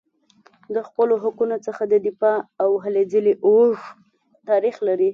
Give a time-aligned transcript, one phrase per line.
[0.73, 3.85] له خپلو حقونو څخه دفاع او هلې ځلې اوږد
[4.49, 5.09] تاریخ لري.